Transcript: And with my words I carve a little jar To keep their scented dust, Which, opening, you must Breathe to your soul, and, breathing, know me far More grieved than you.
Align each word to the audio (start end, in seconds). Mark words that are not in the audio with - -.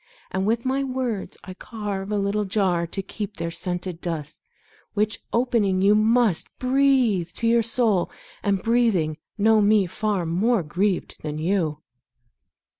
And 0.31 0.47
with 0.47 0.65
my 0.65 0.83
words 0.83 1.37
I 1.43 1.53
carve 1.53 2.09
a 2.09 2.17
little 2.17 2.45
jar 2.45 2.87
To 2.87 3.03
keep 3.03 3.37
their 3.37 3.51
scented 3.51 4.01
dust, 4.01 4.41
Which, 4.95 5.19
opening, 5.31 5.83
you 5.83 5.93
must 5.93 6.47
Breathe 6.57 7.29
to 7.33 7.45
your 7.45 7.61
soul, 7.61 8.09
and, 8.41 8.63
breathing, 8.63 9.17
know 9.37 9.61
me 9.61 9.85
far 9.85 10.25
More 10.25 10.63
grieved 10.63 11.17
than 11.21 11.37
you. 11.37 11.83